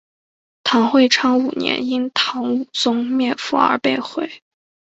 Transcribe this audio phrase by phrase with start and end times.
[0.63, 4.41] 唐会昌五年因唐武宗灭佛而被毁。